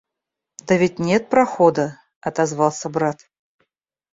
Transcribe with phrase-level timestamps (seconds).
[0.67, 1.87] —Да ведь нет прохода,—
[2.21, 3.29] отозвался брат.